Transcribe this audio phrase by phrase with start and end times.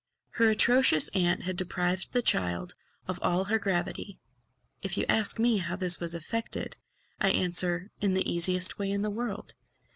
[0.37, 2.73] _Her atrocious aunt had deprived the child
[3.07, 4.19] of all her gravity.
[4.81, 6.77] If you ask me how this was effected,
[7.19, 9.53] I answer, "In the easiest way in the world.